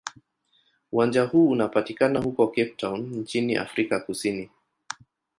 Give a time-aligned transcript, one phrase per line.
[0.91, 4.49] Uwanja huu unapatikana huko Cape Town nchini Afrika Kusini.